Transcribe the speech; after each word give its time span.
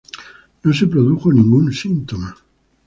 No 0.63 0.73
se 0.73 0.87
produjo 0.87 1.31
ningún 1.31 1.71
síntoma. 1.71 2.35